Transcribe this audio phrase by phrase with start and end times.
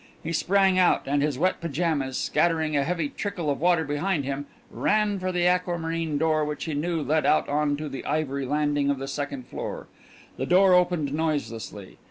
[0.23, 4.47] He sprang out, and, his wet pyjamas scattering a heavy trickle of water behind him,
[4.71, 8.89] ran for the aquamarine door which he knew led out on to the ivory landing
[8.89, 9.85] of the second floor.
[10.37, 11.99] The door opened noiselessly.